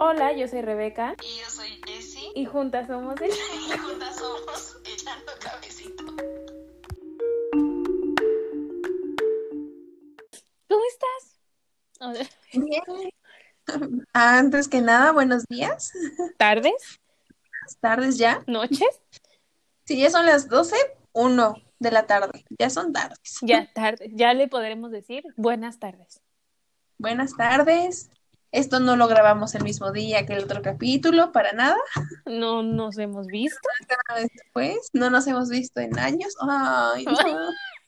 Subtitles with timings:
[0.00, 1.16] Hola, yo soy Rebeca.
[1.24, 2.30] Y yo soy Jessie.
[2.36, 3.30] Y juntas somos el...
[3.30, 6.04] Y juntas somos Echando Cabecito.
[10.68, 11.40] ¿Cómo estás?
[12.52, 13.10] Bien.
[14.12, 15.92] Antes que nada, buenos días.
[16.36, 17.00] ¿Tardes?
[17.80, 18.44] Tardes ya.
[18.46, 19.00] ¿Noches?
[19.84, 20.76] Sí, ya son las 12,
[21.12, 22.44] 1 de la tarde.
[22.56, 23.38] Ya son tardes.
[23.42, 24.10] Ya tardes.
[24.12, 26.22] Ya le podremos decir buenas tardes.
[26.98, 28.10] Buenas tardes.
[28.50, 31.76] Esto no lo grabamos el mismo día que el otro capítulo, para nada.
[32.24, 33.68] No nos hemos visto.
[34.16, 36.34] Después, no nos hemos visto en años.
[36.40, 37.14] Ay, no.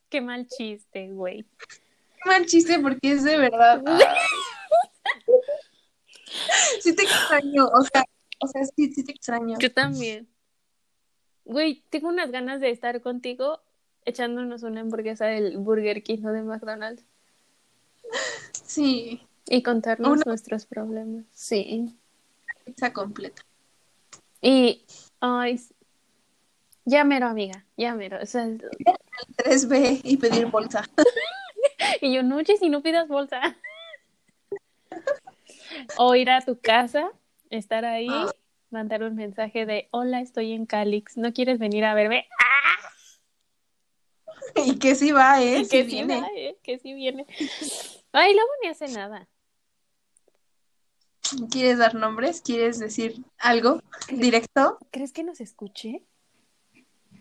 [0.09, 1.45] Qué mal chiste, güey.
[2.23, 3.83] Qué mal chiste porque es de verdad.
[6.81, 8.05] Sí te extraño, o sea,
[8.39, 9.59] o sea, sí, sí te extraño.
[9.59, 10.29] Yo también.
[11.45, 13.61] Güey, tengo unas ganas de estar contigo
[14.05, 17.05] echándonos una hamburguesa del Burger King o de McDonald's
[18.65, 21.27] Sí, y contarnos Una- nuestros problemas.
[21.33, 21.95] Sí.
[22.65, 23.43] pizza completa.
[24.41, 24.87] Y,
[25.21, 25.61] ay,
[26.87, 28.19] ya mero, amiga, ya mero.
[28.23, 28.47] O sea,
[29.37, 30.89] 3B y pedir bolsa.
[32.01, 33.43] y yo, noche, si no pidas bolsa.
[35.99, 37.11] O ir a tu casa,
[37.51, 38.33] estar ahí, Ah.
[38.71, 42.29] mandar un mensaje de, hola, estoy en Calix, ¿no quieres venir a verme?
[44.57, 45.59] Y que sí va, ¿eh?
[45.71, 46.21] que Sí sí viene.
[46.21, 47.27] va, eh, que sí viene.
[48.13, 49.29] Ay, luego ni hace nada.
[51.51, 52.41] ¿Quieres dar nombres?
[52.43, 54.79] ¿Quieres decir algo directo?
[54.91, 56.03] ¿Crees que nos escuche?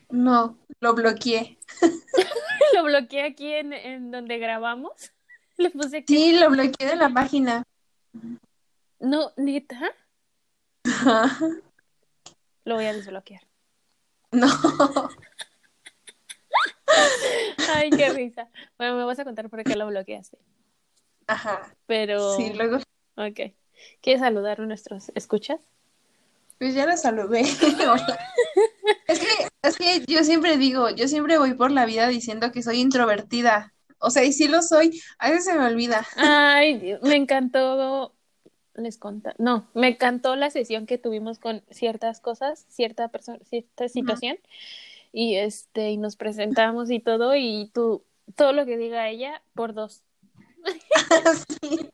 [0.09, 1.57] No, lo bloqueé.
[2.75, 5.11] Lo bloqueé aquí en, en donde grabamos.
[5.57, 6.15] Le puse aquí.
[6.15, 7.63] Sí, lo bloqueé de la página.
[8.99, 9.91] No, neta,
[12.63, 13.41] lo voy a desbloquear.
[14.31, 14.47] No.
[17.73, 18.49] Ay, qué risa.
[18.77, 20.37] Bueno, me vas a contar por qué lo bloqueaste.
[21.27, 21.75] Ajá.
[21.85, 22.77] Pero, Sí, luego,
[23.15, 23.53] ok.
[24.01, 25.59] ¿Quieres saludar a nuestros escuchas?
[26.59, 27.41] pues ya lo saludé.
[29.07, 29.27] Es que,
[29.63, 33.73] es que yo siempre digo, yo siempre voy por la vida diciendo que soy introvertida.
[33.97, 36.05] O sea, y sí lo soy, a veces se me olvida.
[36.15, 38.13] Ay, me encantó.
[38.75, 39.33] Les conta.
[39.39, 44.37] No, me encantó la sesión que tuvimos con ciertas cosas, cierta persona, cierta situación.
[45.11, 48.03] Y este, y nos presentamos y todo, y tú,
[48.35, 50.03] todo lo que diga ella, por dos.
[51.61, 51.89] Sí.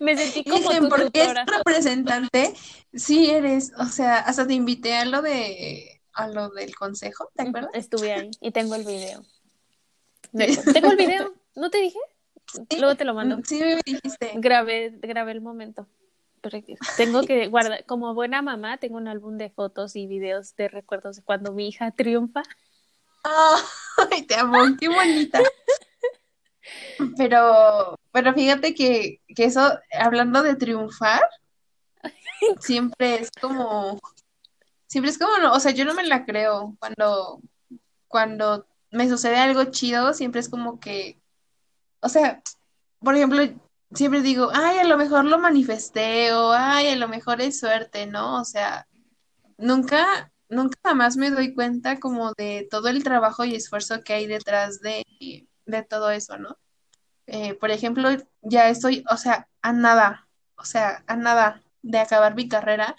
[0.00, 1.44] Me sentí como dicen, tu ¿por qué es tutora.
[1.46, 2.54] representante?
[2.92, 7.42] Sí eres, o sea, hasta te invité a lo de, a lo del consejo, ¿te
[7.48, 7.70] acuerdas?
[7.74, 9.22] Estuve ahí y tengo el video.
[10.32, 11.98] De- Tengo el video, ¿no te dije?
[12.78, 13.38] Luego te lo mando.
[13.44, 14.32] Sí, me dijiste.
[14.36, 15.86] Grabé, grabé el momento.
[16.40, 16.58] Pero
[16.98, 21.16] tengo que guardar, como buena mamá, tengo un álbum de fotos y videos de recuerdos
[21.16, 22.42] de cuando mi hija triunfa.
[24.10, 25.40] Ay, te amo, qué bonita.
[27.18, 31.20] Pero, pero fíjate que, que eso, hablando de triunfar,
[32.60, 34.00] siempre es como,
[34.86, 36.76] siempre es como, no, o sea, yo no me la creo.
[36.78, 37.40] Cuando,
[38.08, 41.20] cuando me sucede algo chido, siempre es como que,
[42.00, 42.42] o sea,
[43.00, 43.42] por ejemplo,
[43.94, 48.06] siempre digo, ay, a lo mejor lo manifesté, o ay, a lo mejor es suerte,
[48.06, 48.40] ¿no?
[48.40, 48.86] O sea,
[49.58, 54.26] nunca, nunca jamás me doy cuenta como de todo el trabajo y esfuerzo que hay
[54.26, 55.04] detrás de,
[55.66, 56.58] de todo eso, ¿no?
[57.26, 58.10] Eh, por ejemplo,
[58.42, 62.96] ya estoy, o sea, a nada, o sea, a nada de acabar mi carrera.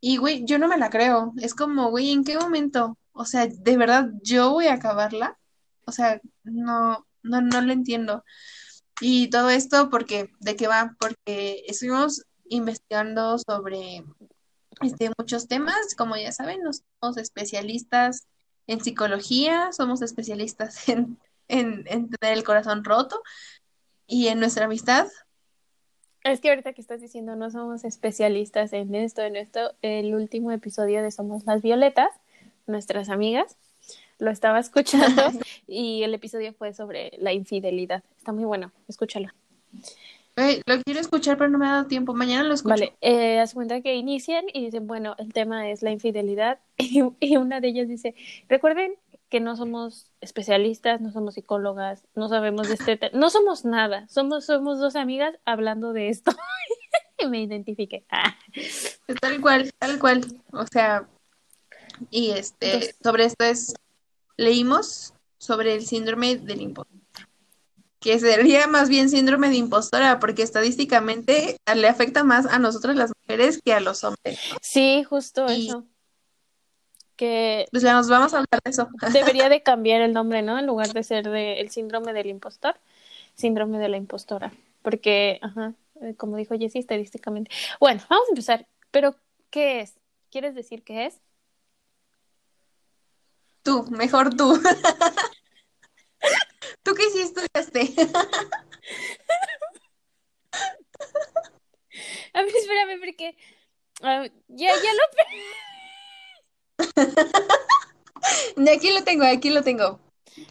[0.00, 1.32] Y, güey, yo no me la creo.
[1.40, 2.98] Es como, güey, ¿en qué momento?
[3.12, 5.38] O sea, ¿de verdad yo voy a acabarla?
[5.86, 8.24] O sea, no, no, no lo entiendo.
[9.00, 10.96] Y todo esto porque, ¿de qué va?
[10.98, 14.04] Porque estuvimos investigando sobre
[14.80, 18.26] este, muchos temas, como ya saben, nos somos especialistas
[18.66, 21.18] en psicología, somos especialistas en,
[21.52, 23.22] en, en tener el corazón roto
[24.06, 25.06] y en nuestra amistad.
[26.24, 30.50] Es que ahorita que estás diciendo no somos especialistas en esto, en esto, el último
[30.52, 32.10] episodio de Somos las Violetas,
[32.66, 33.56] nuestras amigas,
[34.18, 35.22] lo estaba escuchando
[35.66, 38.04] y el episodio fue sobre la infidelidad.
[38.16, 39.28] Está muy bueno, escúchalo.
[40.36, 42.14] Güey, lo quiero escuchar, pero no me ha dado tiempo.
[42.14, 42.70] Mañana lo escucho.
[42.70, 47.02] Vale, eh, haz cuenta que inician y dicen, bueno, el tema es la infidelidad y,
[47.20, 48.14] y una de ellas dice,
[48.48, 48.94] recuerden
[49.32, 54.06] que no somos especialistas, no somos psicólogas, no sabemos de este tema, no somos nada,
[54.08, 56.32] somos, somos dos amigas hablando de esto.
[57.18, 58.04] y me identifiqué.
[58.10, 58.36] Ah.
[59.22, 60.20] Tal cual, tal cual.
[60.52, 61.08] O sea,
[62.10, 63.74] y este, Entonces- sobre esto es,
[64.36, 66.98] leímos sobre el síndrome del impostor.
[68.00, 73.12] Que sería más bien síndrome de impostora, porque estadísticamente le afecta más a nosotras las
[73.22, 74.38] mujeres que a los hombres.
[74.60, 75.86] Sí, justo Y- eso.
[77.22, 78.88] Que Pues ya nos vamos a hablar de eso.
[79.12, 80.58] debería de cambiar el nombre, ¿no?
[80.58, 82.74] En lugar de ser de el síndrome del impostor,
[83.36, 84.52] síndrome de la impostora.
[84.82, 87.52] Porque, ajá, eh, como dijo Jessie, estadísticamente.
[87.78, 88.66] Bueno, vamos a empezar.
[88.90, 89.14] Pero,
[89.50, 89.94] ¿qué es?
[90.32, 91.20] ¿Quieres decir qué es?
[93.62, 94.60] Tú, mejor tú.
[96.82, 97.42] ¿Tú qué hiciste?
[102.34, 103.36] A ver, espérame, porque
[104.02, 105.02] ah, ya, ya lo...
[108.72, 110.00] Aquí lo tengo, aquí lo tengo.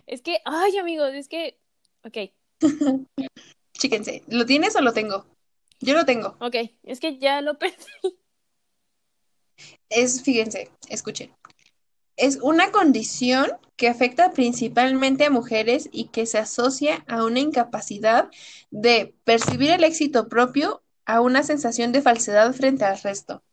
[0.07, 1.57] Es que, ay, amigos, es que...
[2.03, 2.31] Ok,
[3.77, 5.25] Chíquense, ¿lo tienes o lo tengo?
[5.79, 6.37] Yo lo tengo.
[6.39, 7.75] ok, es que ya lo perdí.
[9.89, 11.31] Es, fíjense, escuchen.
[12.17, 18.29] Es una condición que afecta principalmente a mujeres y que se asocia a una incapacidad
[18.69, 23.43] de percibir el éxito propio, a una sensación de falsedad frente al resto.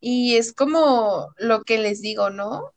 [0.00, 2.72] Y es como lo que les digo, ¿no?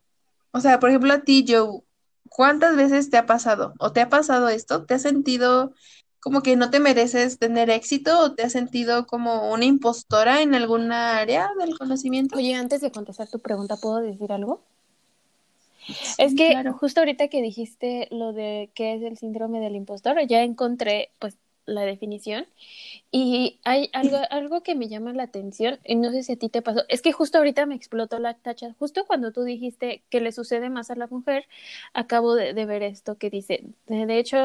[0.51, 1.81] O sea, por ejemplo, a ti, Joe,
[2.29, 4.85] ¿cuántas veces te ha pasado o te ha pasado esto?
[4.85, 5.73] ¿Te has sentido
[6.19, 10.53] como que no te mereces tener éxito o te has sentido como una impostora en
[10.53, 12.37] alguna área del conocimiento?
[12.37, 14.61] Oye, antes de contestar tu pregunta, ¿puedo decir algo?
[16.17, 16.73] Es que claro.
[16.73, 21.37] justo ahorita que dijiste lo de qué es el síndrome del impostor, ya encontré pues
[21.71, 22.45] la definición
[23.11, 26.49] y hay algo, algo que me llama la atención y no sé si a ti
[26.49, 30.21] te pasó, es que justo ahorita me explotó la tacha, justo cuando tú dijiste que
[30.21, 31.45] le sucede más a la mujer,
[31.93, 34.37] acabo de, de ver esto que dice, de, hecho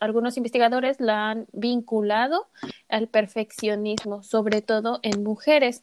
[0.00, 2.48] algunos investigadores la han vinculado
[2.88, 5.82] al perfeccionismo, sobre todo en mujeres.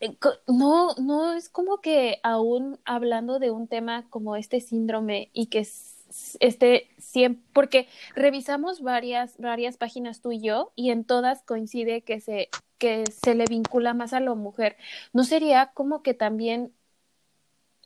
[0.00, 0.16] Eh,
[0.48, 5.66] No, no es como que aún hablando de un tema como este síndrome y que
[6.40, 12.20] este siempre, porque revisamos varias, varias páginas tú y yo y en todas coincide que
[12.20, 14.76] se, que se le vincula más a la mujer.
[15.12, 16.72] ¿No sería como que también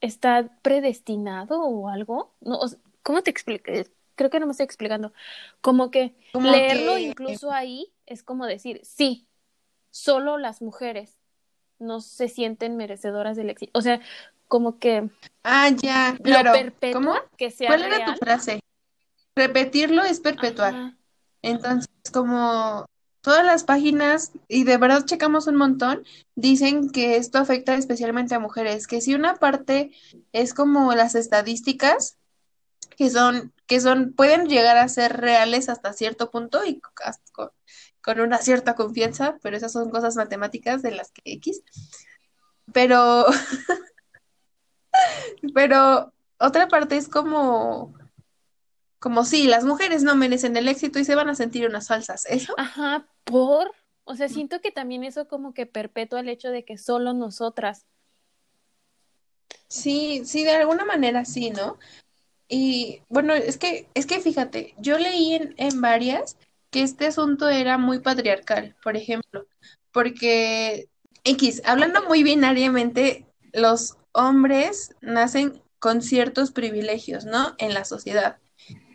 [0.01, 2.35] está predestinado o algo?
[2.41, 2.61] No,
[3.03, 3.71] ¿cómo te explico?
[4.15, 5.13] Creo que no me estoy explicando.
[5.61, 9.27] Como que Como leerlo que- incluso ahí es como decir, sí,
[9.91, 11.19] solo las mujeres
[11.79, 13.71] no se sienten merecedoras del éxito.
[13.79, 14.01] O sea,
[14.49, 15.09] como que
[15.45, 16.53] Ah, ya, claro.
[16.53, 17.15] lo ¿Cómo?
[17.37, 18.61] que sea ¿Cuál era tu frase?
[19.37, 20.75] Repetirlo es perpetuar.
[20.75, 20.97] Ajá.
[21.43, 22.87] Entonces, como
[23.21, 26.05] todas las páginas, y de verdad checamos un montón,
[26.35, 29.93] dicen que esto afecta especialmente a mujeres, que si una parte
[30.33, 32.17] es como las estadísticas,
[32.97, 36.81] que son, que son, pueden llegar a ser reales hasta cierto punto y
[37.33, 37.51] con,
[38.01, 41.63] con una cierta confianza, pero esas son cosas matemáticas de las que X.
[42.73, 43.27] Pero,
[45.55, 47.95] pero otra parte es como,
[48.99, 52.27] como si las mujeres no merecen el éxito y se van a sentir unas falsas.
[52.27, 52.55] ¿Eso?
[52.57, 53.73] Ajá, por.
[54.05, 57.85] O sea, siento que también eso como que perpetúa el hecho de que solo nosotras.
[59.69, 61.79] Sí, sí, de alguna manera sí, ¿no?
[62.49, 66.39] Y bueno, es que, es que fíjate, yo leí en, en varias
[66.71, 69.47] que este asunto era muy patriarcal, por ejemplo,
[69.93, 70.89] porque
[71.25, 77.55] X, hablando muy binariamente, los hombres nacen con ciertos privilegios, ¿no?
[77.59, 78.39] En la sociedad,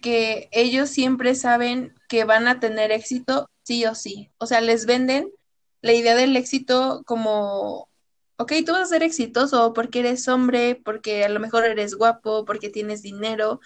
[0.01, 4.31] que ellos siempre saben que van a tener éxito sí o sí.
[4.37, 5.31] O sea, les venden
[5.81, 7.87] la idea del éxito como
[8.37, 12.45] ok, tú vas a ser exitoso porque eres hombre, porque a lo mejor eres guapo,
[12.45, 13.59] porque tienes dinero,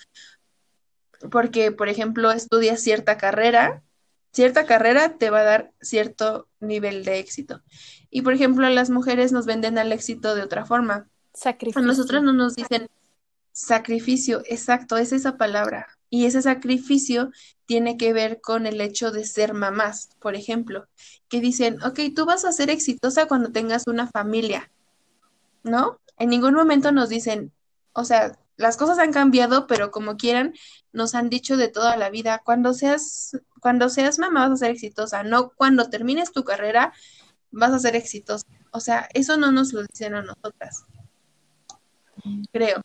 [1.32, 3.84] porque, por ejemplo, estudias cierta carrera,
[4.32, 7.63] cierta carrera te va a dar cierto nivel de éxito.
[8.10, 11.08] Y, por ejemplo, las mujeres nos venden al éxito de otra forma.
[11.38, 11.82] A Sacrificio.
[11.82, 12.88] nosotras no nos dicen
[13.51, 15.88] sacrificio, exacto, es esa palabra.
[16.10, 17.32] Y ese sacrificio
[17.65, 20.88] tiene que ver con el hecho de ser mamás, por ejemplo,
[21.27, 24.72] que dicen, ok, tú vas a ser exitosa cuando tengas una familia,
[25.63, 26.00] ¿no?
[26.17, 27.51] En ningún momento nos dicen,
[27.94, 30.53] o sea, las cosas han cambiado, pero como quieran,
[30.94, 34.72] nos han dicho de toda la vida, cuando seas, cuando seas mamá vas a ser
[34.72, 36.94] exitosa, no cuando termines tu carrera
[37.51, 38.46] vas a ser exitosa.
[38.72, 40.86] O sea, eso no nos lo dicen a nosotras,
[42.51, 42.81] creo.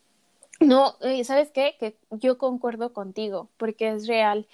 [0.61, 1.77] No, eh, ¿sabes qué?
[1.79, 4.47] Que yo concuerdo contigo, porque es real.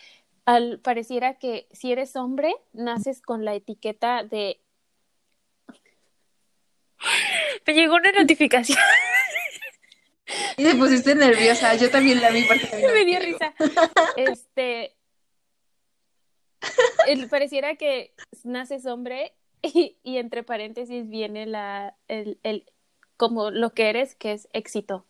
[0.47, 4.61] Al pareciera que si eres hombre, naces con la etiqueta de.
[7.66, 8.78] Me llegó una notificación.
[10.56, 13.54] Y te pusiste nerviosa, yo también la vi porque también me dio risa.
[14.16, 14.94] Este.
[17.06, 18.12] el- pareciera que
[18.44, 19.32] naces hombre
[19.62, 22.66] y, y entre paréntesis viene la, el, el,
[23.19, 25.05] como lo que eres, que es éxito.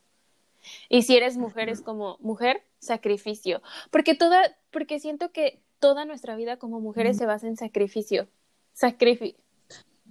[0.88, 3.62] Y si eres mujer, es como mujer, sacrificio.
[3.93, 8.29] Porque toda, porque siento que toda nuestra vida como mujeres se basa en sacrificio.
[8.75, 9.37] Sacrifi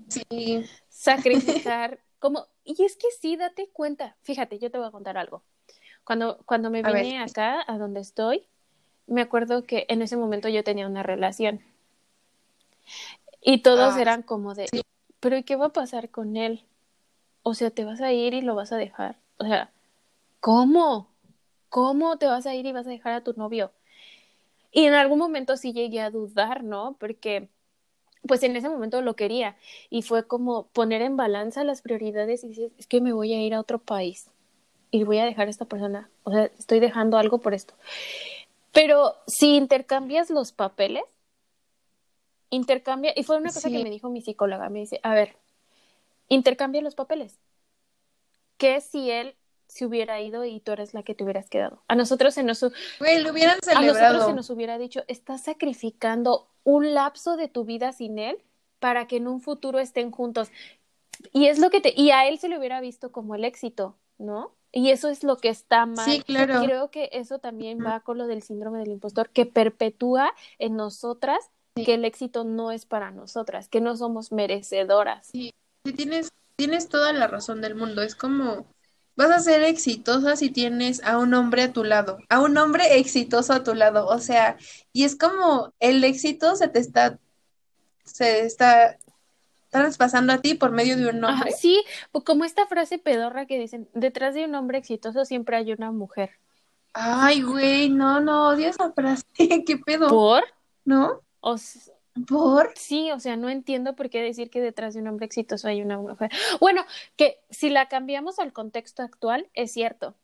[0.10, 4.16] Sí, sacrificar, como, y es que sí, date cuenta.
[4.22, 5.44] Fíjate, yo te voy a contar algo.
[6.06, 8.48] Cuando, cuando me vine acá, a donde estoy,
[9.08, 11.62] me acuerdo que en ese momento yo tenía una relación.
[13.42, 14.82] Y todos Ah, eran como de, sí.
[15.20, 16.66] pero ¿y qué va a pasar con él?
[17.50, 19.16] O sea, te vas a ir y lo vas a dejar.
[19.38, 19.72] O sea,
[20.42, 21.08] ¿cómo?
[21.70, 23.72] ¿Cómo te vas a ir y vas a dejar a tu novio?
[24.74, 26.98] Y en algún momento sí llegué a dudar, ¿no?
[27.00, 27.48] Porque
[28.27, 29.56] pues en ese momento lo quería
[29.89, 33.42] y fue como poner en balanza las prioridades y dices, es que me voy a
[33.42, 34.30] ir a otro país
[34.92, 37.75] y voy a dejar a esta persona, o sea, estoy dejando algo por esto.
[38.74, 41.06] Pero si intercambias los papeles,
[42.50, 43.72] intercambia, y fue una cosa Sí.
[43.77, 45.38] que me dijo mi psicóloga, me dice, a ver,
[46.27, 47.39] intercambia los papeles.
[48.57, 49.36] ¿Qué si él
[49.67, 51.84] se hubiera ido y tú eres la que te hubieras quedado?
[51.88, 52.62] A nosotros se nos,
[53.00, 54.27] Güey, lo hubieran a nosotros celebrado.
[54.27, 58.38] se nos hubiera dicho, estás sacrificando un lapso de tu vida sin él
[58.79, 60.50] para que en un futuro estén juntos.
[61.31, 63.96] Y es lo que te, y a él se le hubiera visto como el éxito,
[64.17, 64.51] ¿no?
[64.72, 66.05] Y eso es lo que está mal.
[66.05, 66.62] Sí, claro.
[66.63, 71.39] Creo que eso también va con lo del síndrome del impostor, que perpetúa en nosotras
[71.75, 75.27] que el éxito no es para nosotras, que no somos merecedoras.
[75.27, 75.53] Sí,
[75.88, 78.01] sí, tienes, tienes toda la razón del mundo.
[78.01, 78.65] Es como,
[79.15, 82.98] vas a ser exitosa si tienes a un hombre a tu lado, a un hombre
[82.98, 84.08] exitoso a tu lado.
[84.08, 84.58] O sea,
[84.94, 87.20] y es como el éxito se te está,
[88.03, 88.98] se está
[89.70, 91.51] traspasando a ti por medio de un Ajá, hombre.
[91.51, 95.72] sí, o como esta frase pedorra que dicen, detrás de un hombre exitoso siempre hay
[95.74, 96.32] una mujer.
[96.94, 99.25] Ay, güey, no, no, odio esa frase.
[99.65, 100.08] ¿Qué pedo?
[100.10, 100.44] ¿Por?
[100.86, 101.22] ¿No?
[101.41, 101.58] O
[102.27, 102.71] ¿Por?
[102.75, 105.81] sí, o sea, no entiendo por qué decir que detrás de un hombre exitoso hay
[105.81, 106.31] una mujer.
[106.59, 110.15] Bueno, que si la cambiamos al contexto actual, es cierto.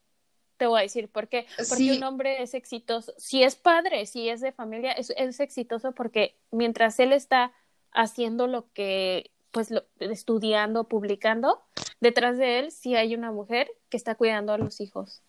[0.57, 1.45] Te voy a decir por qué.
[1.57, 1.91] Porque Sí.
[1.97, 3.13] un hombre es exitoso.
[3.17, 7.51] Si es padre, si es de familia, es, es exitoso porque mientras él está
[7.91, 11.61] haciendo lo que, pues, lo- estudiando, publicando,
[11.99, 15.21] detrás de él sí hay una mujer que está cuidando a los hijos,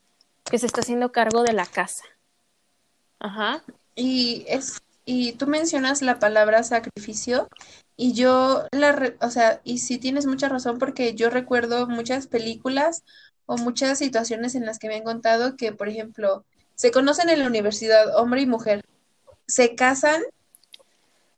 [0.51, 2.05] que se está haciendo cargo de la casa.
[3.19, 3.63] Ajá.
[3.97, 7.49] Y es, y tú mencionas la palabra sacrificio,
[7.97, 13.05] y yo la, o sea, y sí tienes mucha razón porque yo recuerdo muchas películas
[13.47, 16.45] o muchas situaciones en las que me han contado que, por ejemplo,
[16.75, 18.85] se conocen en la universidad, hombre y mujer,
[19.47, 20.23] se casan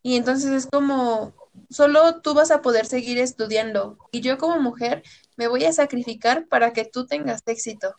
[0.01, 1.33] y entonces es como,
[1.69, 5.03] solo tú vas a poder seguir estudiando y yo como mujer
[5.35, 7.95] me voy a sacrificar para que tú tengas éxito.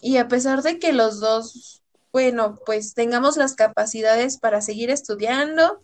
[0.00, 1.82] Y a pesar de que los dos
[2.14, 5.82] bueno, pues tengamos las capacidades para seguir estudiando.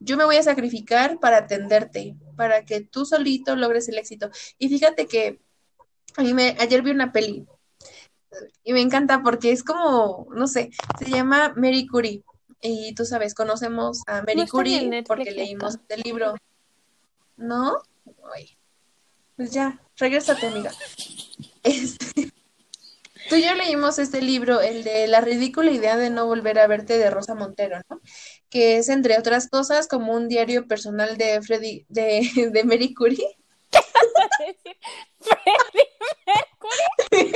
[0.00, 4.30] Yo me voy a sacrificar para atenderte, para que tú solito logres el éxito.
[4.58, 5.40] Y fíjate que
[6.18, 7.46] a mí me, ayer vi una peli
[8.62, 12.22] y me encanta porque es como, no sé, se llama Mary Curie.
[12.60, 15.94] Y tú sabes, conocemos a Mary No Curie porque leímos está.
[15.94, 16.34] el libro.
[17.38, 17.78] ¿No?
[19.36, 20.70] Pues ya, regrésate, amiga.
[21.64, 22.31] Este,
[23.28, 26.66] Tú y yo leímos este libro, el de La ridícula idea de no volver a
[26.66, 28.00] verte de Rosa Montero, ¿no?
[28.50, 33.36] Que es, entre otras cosas, como un diario personal de Freddy, de, de Mary Curie.
[35.20, 35.88] Freddie
[36.26, 37.32] Mercury.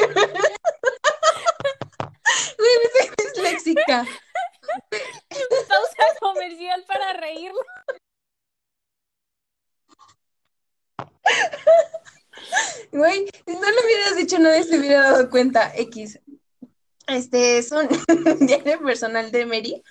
[2.59, 4.07] Güey, me soy disléxica.
[5.69, 7.61] Pausa comercial para reírlo.
[12.93, 15.73] Güey, si no lo hubieras dicho, nadie se hubiera dado cuenta.
[15.75, 16.21] X.
[17.07, 17.89] Este es un
[18.47, 19.83] diario personal de Mary.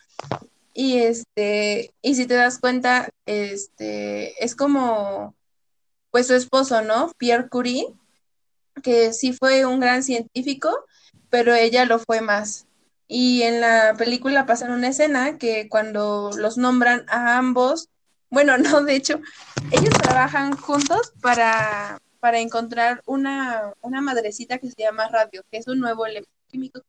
[0.73, 5.35] Y este, y si te das cuenta, este, es como,
[6.11, 7.11] pues su esposo, ¿no?
[7.17, 7.87] Pierre Curie,
[8.83, 10.69] que sí fue un gran científico,
[11.29, 12.67] pero ella lo fue más.
[13.07, 17.89] Y en la película pasan una escena que cuando los nombran a ambos,
[18.29, 19.21] bueno, no, de hecho,
[19.71, 25.67] ellos trabajan juntos para, para encontrar una, una madrecita que se llama radio, que es
[25.67, 26.87] un nuevo elemento químico que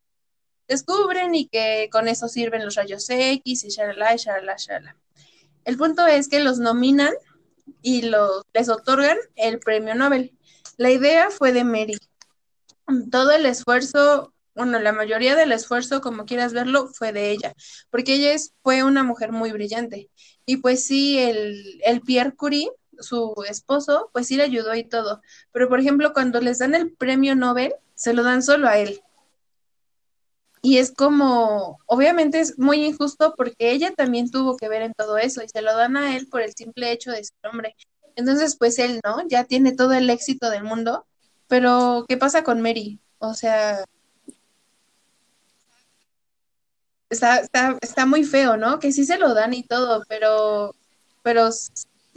[0.66, 4.97] descubren y que con eso sirven los rayos X y shalala, y shalala, shalala.
[5.66, 7.12] El punto es que los nominan
[7.83, 10.33] y los, les otorgan el premio Nobel.
[10.78, 11.99] La idea fue de Mary.
[13.11, 17.52] Todo el esfuerzo, bueno, la mayoría del esfuerzo, como quieras verlo, fue de ella,
[17.90, 20.09] porque ella es, fue una mujer muy brillante.
[20.47, 25.22] Y pues sí, el, el Pierre Curie, su esposo, pues sí le ayudó y todo.
[25.52, 29.00] Pero por ejemplo, cuando les dan el premio Nobel, se lo dan solo a él.
[30.62, 35.16] Y es como, obviamente es muy injusto porque ella también tuvo que ver en todo
[35.16, 37.76] eso y se lo dan a él por el simple hecho de ser hombre.
[38.16, 39.26] Entonces, pues él, ¿no?
[39.28, 41.06] Ya tiene todo el éxito del mundo,
[41.48, 42.98] pero ¿qué pasa con Mary?
[43.18, 43.84] O sea,
[47.10, 48.78] está, está, está muy feo, ¿no?
[48.78, 50.74] Que sí se lo dan y todo, pero,
[51.22, 51.50] pero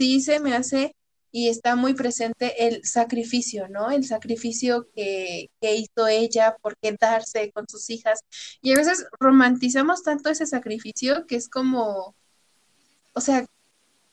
[0.00, 0.96] sí se me hace
[1.30, 3.90] y está muy presente el sacrificio, ¿no?
[3.90, 8.20] El sacrificio que, que hizo ella por quedarse con sus hijas.
[8.62, 12.16] Y a veces romantizamos tanto ese sacrificio que es como,
[13.12, 13.44] o sea,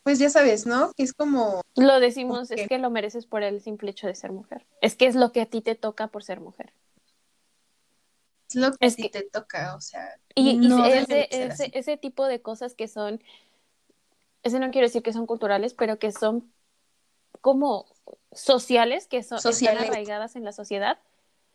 [0.04, 0.92] pues ya sabes, ¿no?
[0.96, 4.32] Que es como, Lo decimos, es que lo mereces por el simple hecho de ser
[4.34, 4.66] mujer.
[4.82, 6.74] Es que es lo que a ti te toca por ser mujer.
[8.50, 12.26] es lo que Es a ti que- te toca, o sea, Y, no ese tipo
[12.28, 13.24] de cosas que son,
[14.44, 16.52] ese no quiero decir que son culturales, pero que son
[17.42, 17.86] como
[18.32, 19.80] sociales, que son, Sociales.
[19.82, 21.00] están arraigadas en la sociedad,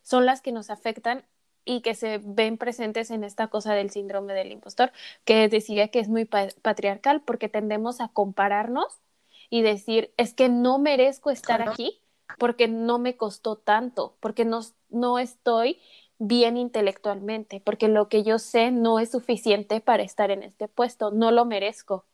[0.02, 1.24] son las que nos afectan
[1.64, 4.92] y que se ven presentes en esta cosa del síndrome del impostor,
[5.24, 9.00] que decía que es muy pa- patriarcal porque tendemos a compararnos
[9.48, 11.72] y decir, es que no merezco estar Claro.
[11.72, 12.00] aquí
[12.38, 15.80] porque no me costó tanto, porque no, no estoy
[16.18, 21.10] bien intelectualmente, porque lo que yo sé no es suficiente para estar en este puesto,
[21.10, 22.06] no lo merezco.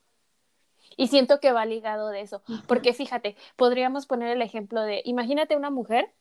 [0.99, 5.57] Y siento que va ligado de eso, porque fíjate, podríamos poner el ejemplo de, imagínate
[5.57, 6.13] una mujer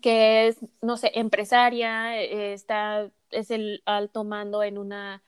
[0.00, 5.24] que es, no sé, empresaria, eh, está, es el alto mando en una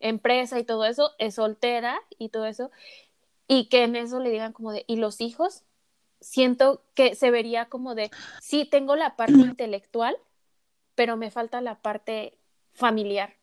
[0.00, 2.70] empresa y todo eso, es soltera y todo eso,
[3.48, 5.64] y que en eso le digan como de, ¿y los hijos?
[6.22, 10.16] Siento que se vería como de, sí, tengo la parte intelectual,
[10.94, 12.38] pero me falta la parte
[12.72, 13.34] familiar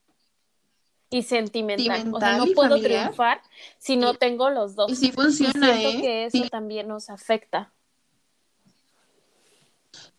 [1.14, 2.08] y sentimental.
[2.12, 3.02] o sea, Sentimental no y puedo familiar.
[3.04, 3.42] triunfar
[3.78, 4.18] si no Sí.
[4.20, 4.92] tengo los dos.
[4.92, 6.02] Y sí Y funciona, siento ¿eh?
[6.02, 7.72] que eso Sí, también nos afecta.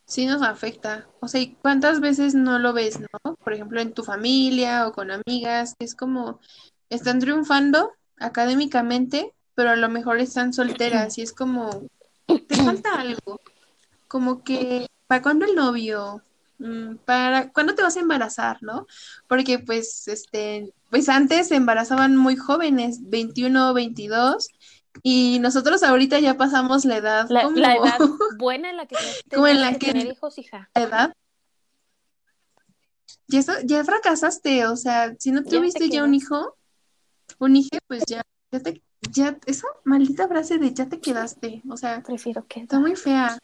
[0.07, 1.07] sí nos afecta.
[1.21, 3.37] O sea, ¿y cuántas veces no lo ves, no?
[3.37, 6.41] Por ejemplo, en tu familia o con amigas, es como,
[6.91, 11.89] están triunfando académicamente, pero a lo mejor están solteras y es como,
[12.27, 13.41] te falta algo.
[14.09, 16.23] Como que, ¿para cuándo el novio?
[16.59, 18.87] Mm, ¿Para cuándo te vas a embarazar, no?
[19.29, 24.47] Porque pues, este, pues antes se embarazaban muy jóvenes, 21, 22,
[25.03, 27.99] y nosotros ahorita ya pasamos la edad La, como la edad
[28.39, 28.95] buena en la que
[29.35, 30.71] Como en la que que- tener hijos, hija.
[30.73, 31.15] la edad.
[33.27, 36.17] Ya, está- ya fracasaste, o sea, si no Ya te tuviste ya un quedaste.
[36.17, 36.57] hijo,
[37.41, 38.23] un hijo, pues ya,
[38.53, 42.79] ya te, ya, esa maldita frase de ya te quedaste, o sea, Prefiero que está
[42.79, 43.37] muy fea.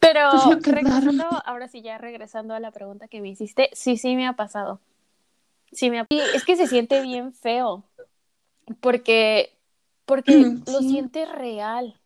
[0.00, 0.30] Pero
[0.62, 4.32] regresando, ahora sí, ya regresando a la pregunta que me hiciste, sí, sí me ha
[4.32, 4.80] pasado.
[5.76, 7.84] Sí me es que se siente bien feo,
[8.80, 9.58] porque,
[10.06, 10.88] porque Mm, lo sí.
[10.88, 12.00] sientes real.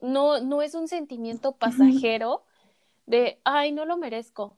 [0.00, 2.42] No, no es un sentimiento pasajero
[3.04, 4.56] de, ay, no lo merezco.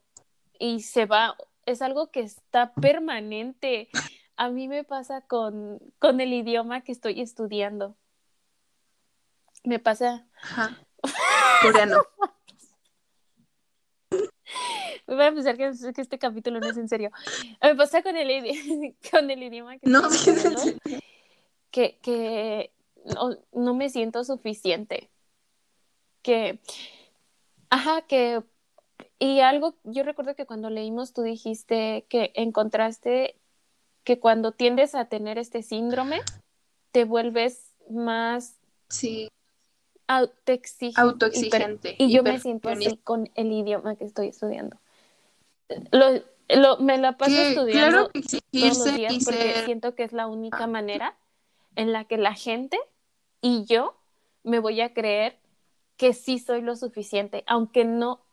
[0.61, 3.89] Y se va, es algo que está permanente.
[4.37, 7.97] A mí me pasa con, con el idioma que estoy estudiando.
[9.65, 10.79] Me pasa, Ajá.
[11.63, 12.01] Coreano.
[15.07, 17.11] Voy a pensar que, que este capítulo no es en serio.
[17.63, 18.29] Me pasa con el,
[19.11, 20.31] con el idioma que No, sí,
[21.71, 22.71] que, que
[23.15, 25.11] no, no me siento suficiente.
[26.23, 26.61] Que,
[27.71, 28.43] ajá, que,
[29.19, 33.37] y algo, yo recuerdo que cuando leímos tú dijiste que encontraste
[34.05, 36.21] que cuando tiendes a tener este síndrome,
[36.93, 38.57] te vuelves más
[38.89, 39.29] Sí,
[40.07, 41.01] autoexigente.
[41.01, 41.97] autoexigente.
[41.99, 44.77] Y yo y me siento así con el idioma que estoy estudiando.
[45.91, 48.21] Lo, lo- me la paso Que, estudiando claro que
[48.61, 51.17] todos los días y porque ser siento que es la única manera
[51.77, 52.79] en la que la gente
[53.41, 53.97] y yo
[54.45, 55.39] me voy a creer
[55.97, 58.25] que sí soy lo suficiente, aunque no,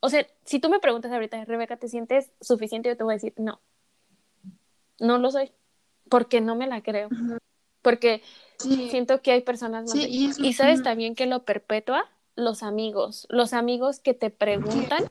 [0.00, 2.88] o sea, si tú me preguntas ahorita, Rebeca, ¿te sientes suficiente?
[2.90, 3.60] Yo te voy a decir, no,
[4.98, 5.52] no lo soy,
[6.08, 7.08] porque no me la creo,
[7.82, 8.22] porque
[8.58, 9.92] Sí, siento que hay personas más.
[9.92, 14.30] sí, y es- Y sabes también que lo perpetúa los amigos, los amigos que te
[14.30, 15.04] preguntan,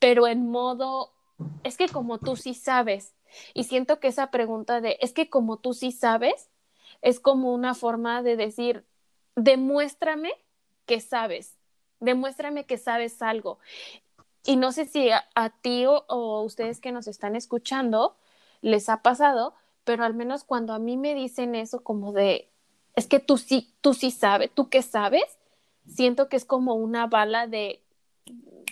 [0.00, 1.12] pero en modo,
[1.62, 3.14] es que como tú sí sabes.
[3.54, 6.50] Y siento que esa pregunta de, es que como tú sí sabes,
[7.02, 8.84] es como una forma de decir,
[9.36, 10.32] demuéstrame
[10.86, 11.56] que sabes,
[12.00, 13.60] demuéstrame que sabes algo.
[14.44, 18.16] Y no sé si a, a ti o, o ustedes que nos están escuchando
[18.62, 22.50] les ha pasado, pero al menos cuando a mí me dicen eso como de,
[22.96, 25.38] es que tú sí, tú sí sabes, tú que sabes,
[25.86, 27.82] siento que es como una bala de,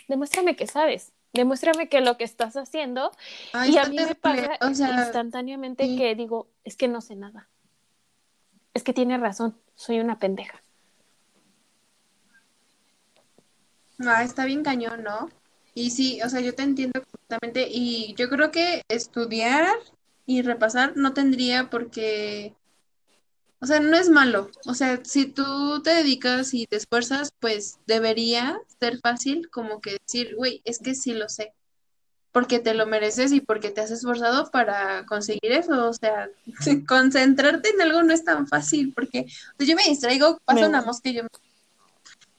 [0.09, 3.13] demuéstrame que sabes, demuéstrame que lo que estás haciendo.
[3.53, 5.97] Ay, y a mí me pasa o sea, instantáneamente sí.
[5.97, 7.49] que digo, es que no sé nada.
[8.75, 10.63] Es que tiene razón, soy una pendeja.
[13.99, 15.29] No, está bien cañón, ¿no?
[15.75, 19.77] Y sí, o sea, yo te entiendo completamente y yo creo que estudiar
[20.27, 22.55] y repasar no tendría porque,
[23.61, 24.51] o sea, no es malo.
[24.67, 29.99] O sea, si tú te dedicas y te esfuerzas, pues debería ser fácil como que
[30.05, 31.53] decir, güey, es que sí lo sé,
[32.33, 35.89] porque te lo mereces y porque te has esforzado para conseguir eso.
[35.89, 36.29] O sea,
[36.89, 40.83] concentrarte en algo no es tan fácil porque o sea, yo me distraigo, pasa una
[40.83, 41.29] mosca y yo me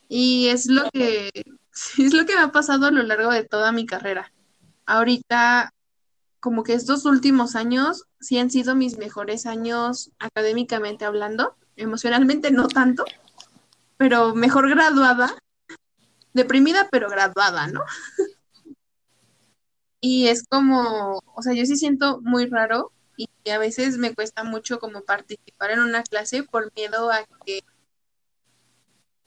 [0.09, 1.29] y es lo que,
[1.97, 4.33] es lo que me ha pasado a lo largo de toda mi carrera.
[4.85, 5.71] Ahorita
[6.39, 12.67] como que estos últimos años sí han sido mis mejores años académicamente hablando, emocionalmente no
[12.67, 13.05] tanto,
[13.97, 15.35] pero mejor graduada,
[16.33, 17.81] deprimida pero graduada, ¿no?
[20.01, 24.43] y es como, o sea, yo sí siento muy raro y a veces me cuesta
[24.43, 27.63] mucho como participar en una clase por miedo a que,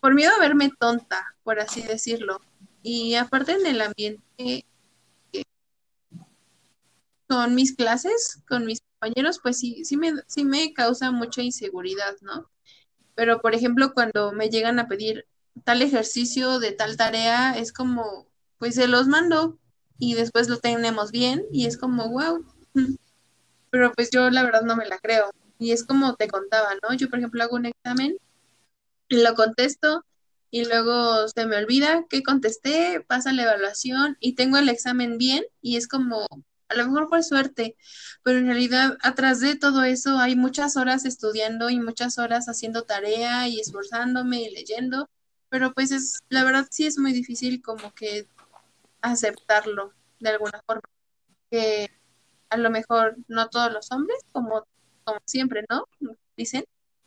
[0.00, 2.40] por miedo a verme tonta, por así decirlo.
[2.82, 4.64] Y aparte en el ambiente
[7.32, 12.14] con mis clases, con mis compañeros, pues sí, sí me, sí me causa mucha inseguridad,
[12.20, 12.50] ¿no?
[13.14, 15.26] Pero, por ejemplo, cuando me llegan a pedir
[15.64, 18.26] tal ejercicio de tal tarea, es como,
[18.58, 19.58] pues se los mando
[19.98, 22.44] y después lo tenemos bien y es como, wow.
[23.70, 25.30] Pero pues yo la verdad no me la creo.
[25.58, 26.94] Y es como te contaba, ¿no?
[26.94, 28.18] Yo, por ejemplo, hago un examen,
[29.08, 30.04] lo contesto
[30.50, 35.44] y luego se me olvida que contesté, pasa la evaluación y tengo el examen bien
[35.62, 36.26] y es como,
[36.72, 37.76] a lo mejor fue suerte,
[38.22, 42.84] pero en realidad atrás de todo eso hay muchas horas estudiando y muchas horas haciendo
[42.84, 45.08] tarea y esforzándome y leyendo,
[45.48, 48.26] pero pues es, la verdad sí es muy difícil como que
[49.02, 50.82] aceptarlo de alguna forma,
[51.50, 51.90] que
[52.48, 54.64] a lo mejor no todos los hombres, como,
[55.04, 55.86] como siempre, ¿no?
[56.36, 56.64] Dicen,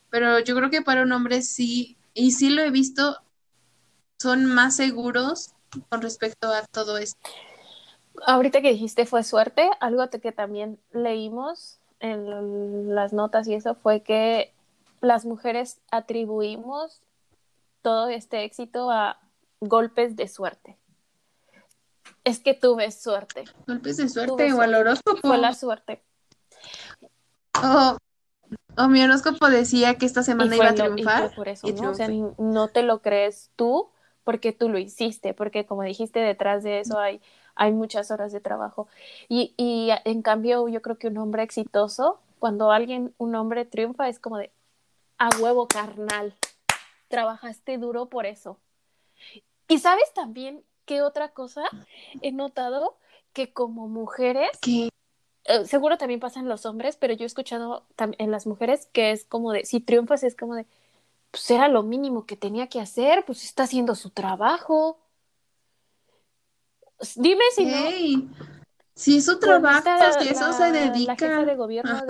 [0.09, 3.17] pero yo creo que para un hombre sí, y sí lo he visto,
[4.19, 5.53] son más seguros
[5.89, 7.29] con respecto a todo esto.
[8.25, 14.01] Ahorita que dijiste fue suerte, algo que también leímos en las notas y eso fue
[14.01, 14.53] que
[15.01, 17.01] las mujeres atribuimos
[17.81, 19.19] todo este éxito a
[19.59, 20.77] golpes de suerte.
[22.23, 23.45] Es que tuve suerte.
[23.67, 25.19] Golpes de suerte o al horóscopo.
[25.21, 26.01] Fue la suerte.
[27.63, 27.97] O,
[28.77, 31.33] o, mi horóscopo decía que esta semana iba a triunfar.
[31.35, 31.91] por eso, ¿no?
[31.91, 33.91] O sea, no te lo crees tú
[34.23, 37.21] porque tú lo hiciste, porque como dijiste, detrás de eso hay
[37.55, 38.87] hay muchas horas de trabajo.
[39.29, 44.07] Y, y en cambio, yo creo que un hombre exitoso, cuando alguien, un hombre triunfa,
[44.09, 44.51] es como de
[45.17, 46.35] a huevo carnal.
[47.07, 48.59] Trabajaste duro por eso.
[49.67, 51.63] Y sabes también qué otra cosa
[52.21, 52.97] he notado
[53.33, 54.49] que como mujeres,
[55.45, 59.11] eh, seguro también pasa en los hombres, pero yo he escuchado en las mujeres que
[59.11, 60.65] es como de, si triunfas es como de,
[61.31, 64.99] pues era lo mínimo que tenía que hacer, pues está haciendo su trabajo.
[67.15, 68.29] Dime si no.
[68.95, 69.89] Si es su trabajo,
[70.21, 71.13] si eso se dedica.
[71.13, 72.01] La jefa de gobierno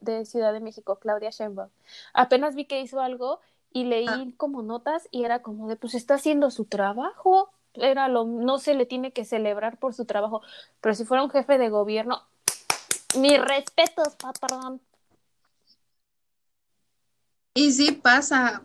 [0.00, 1.70] de, Ciudad de México, Claudia Sheinbaum.
[2.12, 3.40] Apenas vi que hizo algo
[3.72, 4.26] y leí ah.
[4.36, 7.50] como notas y era como de, pues está haciendo su trabajo.
[7.72, 10.42] Era lo, no se le tiene que celebrar por su trabajo.
[10.82, 12.22] Pero si fuera un jefe de gobierno,
[13.16, 14.82] mis respetos, patrón.
[17.54, 18.64] Y sí pasa.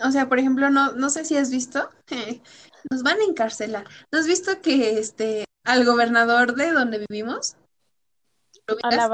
[0.00, 1.88] O sea, por ejemplo, no, no sé si has visto,
[2.90, 3.86] nos van a encarcelar.
[4.10, 7.56] ¿No has visto que este al gobernador de donde vivimos?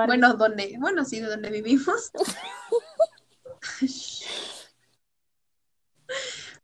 [0.07, 2.11] bueno, donde, bueno, sí, de donde vivimos.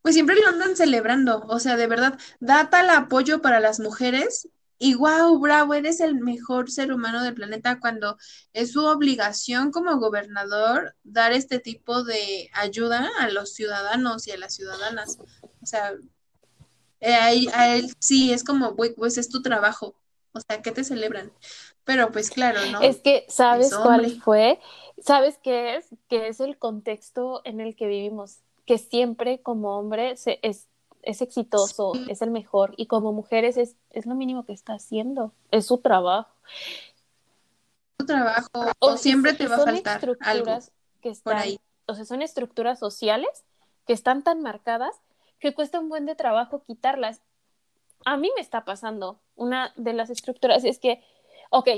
[0.03, 4.49] pues siempre lo andan celebrando, o sea, de verdad, da tal apoyo para las mujeres
[4.79, 8.19] y wow, bravo, eres el mejor ser humano del planeta cuando
[8.53, 14.39] es su obligación como gobernador dar este tipo de ayuda a los ciudadanos y a
[14.39, 15.19] las ciudadanas.
[15.63, 15.93] O sea,
[17.03, 19.97] eh, a, él, sí es como, pues es tu trabajo,
[20.33, 21.33] o sea, ¿qué te celebran?
[21.85, 22.81] Pero pues claro, ¿no?
[22.81, 24.61] Es que, ¿sabes cuál fue?
[25.05, 25.89] ¿Sabes qué es?
[26.09, 30.69] Que es el contexto en el que vivimos, que siempre como hombre se, es,
[31.03, 35.33] es exitoso, es el mejor, y como mujeres es, es lo mínimo que está haciendo,
[35.51, 36.33] es su trabajo.
[37.99, 40.59] Su trabajo, o, siempre te va a faltar algo
[41.01, 41.59] que están, por ahí.
[41.87, 43.45] O sea, son estructuras sociales
[43.89, 44.95] que están tan marcadas
[45.43, 47.21] que cuesta un buen de trabajo quitarlas.
[48.05, 49.19] A mí me está pasando.
[49.35, 51.03] Una de las estructuras es que,
[51.51, 51.69] ok,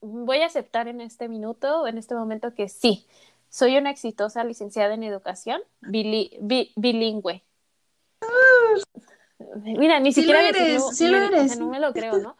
[0.00, 3.06] voy a aceptar en este minuto, en este momento que sí,
[3.48, 7.42] soy una exitosa licenciada en educación bilingüe.
[9.54, 11.58] Mira, ni siquiera lo eres, sí lo eres.
[11.58, 12.36] no me lo creo, ¿no?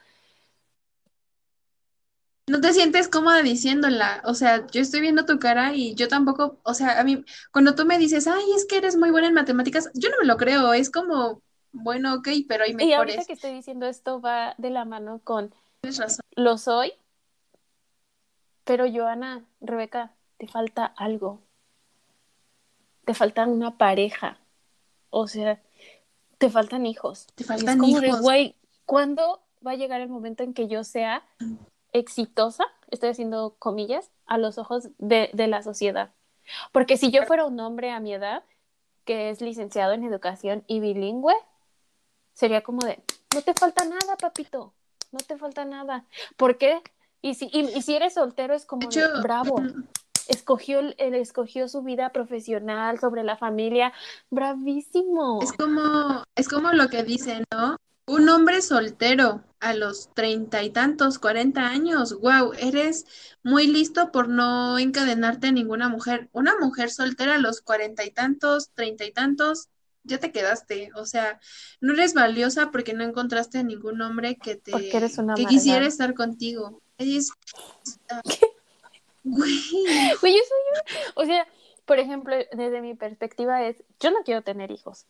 [2.49, 4.23] No te sientes cómoda diciéndola.
[4.25, 7.75] O sea, yo estoy viendo tu cara y yo tampoco, o sea, a mí, cuando
[7.75, 10.37] tú me dices, ay, es que eres muy buena en matemáticas, yo no me lo
[10.37, 10.73] creo.
[10.73, 12.91] Es como, bueno, ok, pero hay mejores.
[12.91, 15.53] Y ahorita que estoy diciendo esto va de la mano con.
[16.37, 16.93] Lo soy.
[18.65, 21.41] Pero Joana, Rebeca, te falta algo.
[23.05, 24.39] Te falta una pareja.
[25.11, 25.61] O sea,
[26.39, 27.27] te faltan hijos.
[27.35, 28.21] Te faltan hijos.
[28.21, 31.25] güey, ¿cuándo va a llegar el momento en que yo sea
[31.99, 36.13] exitosa, estoy haciendo comillas, a los ojos de, la sociedad.
[36.73, 38.45] Porque si yo fuera un hombre a mi edad,
[39.05, 41.35] que es licenciado en educación y bilingüe,
[42.35, 43.03] sería como de,
[43.35, 44.73] no te falta nada, papito,
[45.13, 46.05] no te falta nada.
[46.37, 46.81] ¿Por qué?
[47.23, 49.63] Y si, y, y si eres soltero es como De de, bravo,
[50.29, 53.93] escogió, el- él escogió su vida profesional sobre la familia,
[54.31, 55.41] bravísimo.
[55.43, 57.77] Es como, es como lo que dicen, ¿no?
[58.07, 63.05] Un hombre soltero a los treinta y tantos, cuarenta años, wow, eres
[63.43, 66.29] muy listo por no encadenarte a ninguna mujer.
[66.33, 69.69] Una mujer soltera a los cuarenta y tantos, treinta y tantos,
[70.05, 70.91] ya te quedaste.
[70.95, 71.41] O sea,
[71.81, 75.47] no eres valiosa porque no encontraste a ningún hombre que te, Porque eres una que
[75.47, 76.81] quisiera estar contigo.
[76.99, 77.33] Es,
[79.25, 79.59] güey,
[80.21, 81.47] Güey, yo soy un- o sea,
[81.87, 85.07] por ejemplo, desde mi perspectiva es, yo no quiero tener hijos.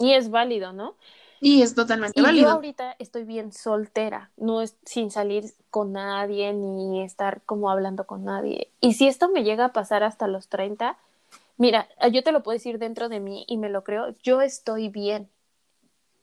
[0.00, 0.96] Y es válido, ¿no?
[1.40, 2.50] y es totalmente Y yo válido.
[2.50, 8.24] ahorita estoy bien soltera, no es sin salir con nadie ni estar como hablando con
[8.24, 8.70] nadie.
[8.80, 10.98] Y si esto me llega a pasar hasta los 30,
[11.56, 14.88] mira, yo te lo puedo decir dentro de mí y me lo creo, yo estoy
[14.88, 15.28] bien.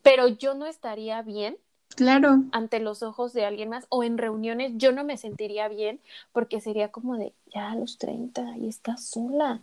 [0.03, 1.57] Pero yo no estaría bien
[1.95, 5.99] Claro, ante los ojos de alguien más o en reuniones, yo no me sentiría bien
[6.31, 9.61] porque sería como de, ya a los 30 y estás sola.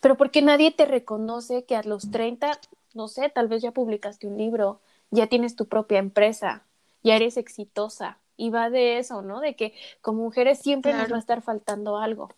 [0.00, 2.58] Pero porque nadie te reconoce que a los 30,
[2.94, 4.80] no sé, tal vez ya publicaste un libro,
[5.10, 6.64] ya tienes tu propia empresa,
[7.02, 8.18] ya eres exitosa.
[8.36, 9.38] Y va de eso, ¿no?
[9.40, 12.34] De que como mujeres siempre nos va a estar faltando algo.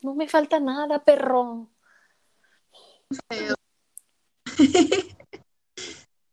[0.00, 1.68] No me falta nada, perro.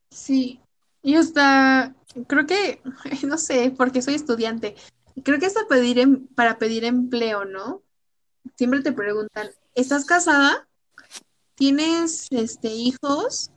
[0.09, 0.61] Sí,
[1.01, 1.95] y hasta,
[2.27, 2.81] creo que,
[3.27, 4.75] no sé, porque soy estudiante,
[5.23, 7.81] creo que hasta pedir em- para pedir empleo, ¿no?
[8.55, 10.67] Siempre te preguntan, ¿estás casada?
[11.55, 13.51] ¿Tienes, este, hijos?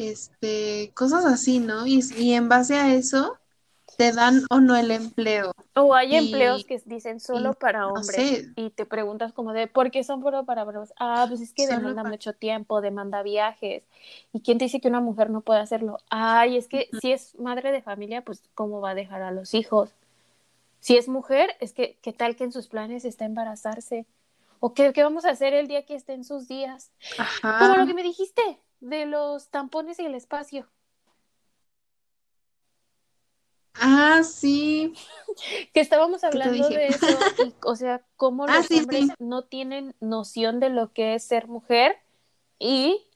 [0.00, 1.86] Este, cosas así, ¿no?
[1.86, 3.38] Y, y en base a eso,
[3.96, 5.52] te dan o no el empleo.
[5.74, 8.16] O hay Y- empleos que dicen solo y para No hombres.
[8.16, 10.92] sé, Y te preguntas como de, ¿por qué son solo para hombres?
[10.98, 13.84] Ah, pues es que Solo demanda para- mucho tiempo, demanda viajes.
[14.32, 15.98] ¿Y quién te dice que una mujer no puede hacerlo?
[16.10, 19.54] Ay, es que si es madre de familia, pues ¿cómo va a dejar a los
[19.54, 19.90] hijos?
[20.80, 24.06] Si es mujer, es que, ¿qué tal que en sus planes está embarazarse?
[24.60, 26.90] ¿O qué, qué vamos a hacer el día que esté en sus días?
[27.58, 28.42] Como lo que me dijiste
[28.80, 30.68] de los tampones y el espacio.
[33.74, 34.92] ah, sí,
[35.74, 37.06] Que estábamos hablando de eso,
[37.44, 39.12] y, o sea, cómo Ah, los sí, hombres sí.
[39.18, 41.96] no tienen noción de lo que es ser mujer
[42.58, 43.06] y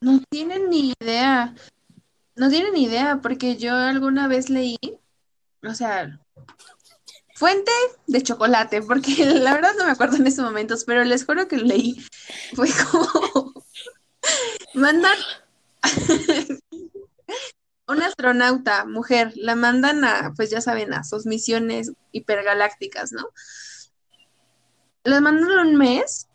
[0.00, 1.54] no tienen ni idea,
[2.34, 4.78] no tienen ni idea, porque yo alguna vez leí,
[5.62, 6.18] o sea,
[7.34, 7.70] fuente
[8.06, 11.56] de chocolate, porque la verdad no me acuerdo en esos momentos, pero les juro que
[11.58, 12.04] lo leí.
[12.54, 13.52] Fue como
[14.74, 15.16] mandan
[17.88, 23.24] un astronauta, mujer, la mandan a, pues ya saben, a sus misiones hipergalácticas, ¿no?
[25.04, 26.28] La mandan un mes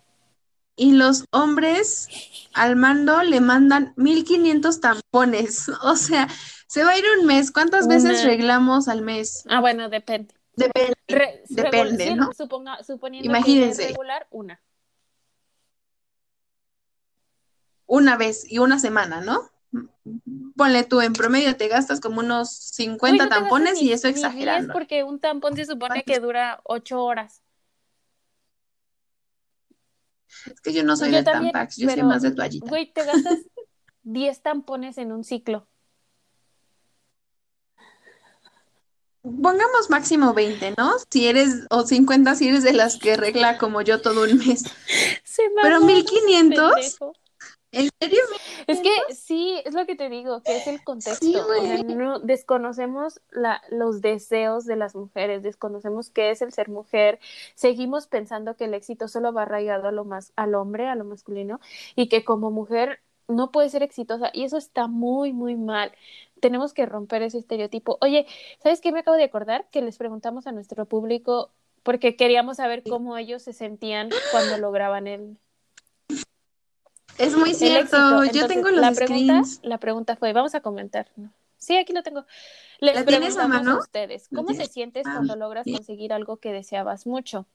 [0.76, 2.10] y los hombres
[2.54, 5.70] al mando le mandan 1500 tampones.
[5.84, 6.28] O sea,
[6.68, 7.52] se va a ir un mes.
[7.52, 9.44] ¿Cuántas veces Una- reglamos al mes?
[9.50, 10.34] Ah, bueno, depende.
[10.56, 10.94] Depende.
[11.08, 12.30] Re- Depende, ¿no?
[12.34, 13.78] suponga- suponiendo Imagínense.
[13.78, 14.62] que es regular, una.
[17.88, 19.50] Una vez y una semana, ¿no?
[20.56, 23.88] Ponle tú, en promedio te gastas como unos 50 Güey, no te gastas tampones ni-
[23.88, 24.74] y eso ni 10 exagerando.
[24.74, 27.42] porque un tampón se supone que dura 8 horas.
[30.46, 32.68] Es que yo no soy Yo de también, Tampax, yo soy más de toallita.
[32.70, 33.40] Güey, te gastas
[34.04, 35.68] 10 tampones en un ciclo.
[39.22, 40.94] Pongamos máximo 20, ¿no?
[41.10, 44.64] Si eres, o 50 si eres de las que regla como yo todo un mes.
[45.24, 47.14] Se Pero mamó, 1500, pendejo.
[47.78, 48.22] ¿En serio?
[48.68, 51.26] Es que sí, es lo que te digo, que es el contexto.
[51.26, 51.84] Sí, o sea, güey.
[51.84, 57.20] no, desconocemos la, los deseos de las mujeres, desconocemos qué es el ser mujer,
[57.56, 61.06] seguimos pensando que el éxito solo va arraigado a lo más, al hombre, a lo
[61.06, 61.60] masculino,
[61.96, 65.92] y que como mujer no puede ser exitosa, y eso está muy, muy mal.
[66.40, 67.98] Tenemos que romper ese estereotipo.
[68.02, 68.26] Oye,
[68.62, 69.68] ¿sabes qué me acabo de acordar?
[69.72, 71.52] Que les preguntamos a nuestro público
[71.84, 75.38] porque queríamos saber cómo ellos se sentían cuando lograban el,
[77.18, 79.60] Es muy cierto, yo tengo la los pregunta, screens.
[79.64, 81.12] la pregunta fue, vamos a comentar.
[81.58, 82.26] Sí, aquí lo tengo.
[82.80, 83.80] Les ¿La tienes a preguntamos a, mano?
[83.80, 85.78] ustedes, ¿La ¿cómo se sientes Ah, cuando logras bien.
[85.78, 87.48] conseguir algo que deseabas mucho?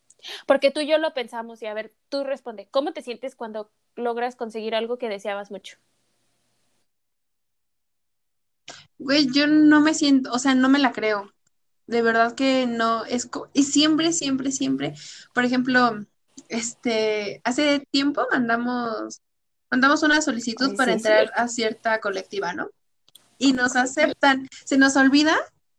[0.46, 3.70] Porque tú y yo lo pensamos y a ver, tú responde, ¿cómo te sientes cuando
[3.96, 5.79] logras conseguir algo que deseabas mucho?
[8.98, 11.33] Güey, yo no me siento, o sea, no me la creo.
[11.87, 14.94] De verdad que no, es, y siempre, siempre, siempre.
[15.35, 16.07] Por ejemplo,
[16.48, 19.20] este, hace tiempo mandamos,
[19.72, 22.68] mandamos una solicitud Ay, para sí, entrar a cierta colectiva, ¿no?
[23.38, 25.35] Y nos aceptan, se nos olvida,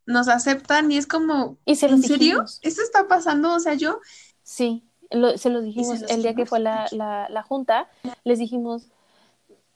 [0.05, 2.17] nos aceptan y es como, Y se ¿en los serio?
[2.17, 2.59] dijimos.
[2.63, 3.53] ¿Esto está pasando?
[3.53, 3.99] O sea, yo,
[4.41, 6.49] Sí, lo- se los dijimos los el día que dijimos?
[6.49, 7.87] fue la, la, la junta,
[8.25, 8.87] les dijimos,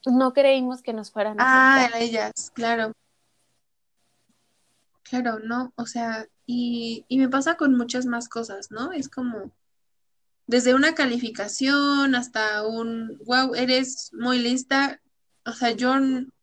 [0.05, 2.01] no creímos que nos fueran a ah, aceptar.
[2.01, 2.91] ellas, claro.
[5.03, 5.71] Claro, ¿no?
[5.77, 8.91] O sea, y, y me pasa con muchas más cosas, ¿no?
[8.91, 9.51] Es como
[10.47, 15.01] desde una calificación hasta un, wow, eres muy lista.
[15.45, 15.93] O sea, yo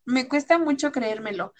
[0.05, 1.53] me cuesta mucho creérmelo.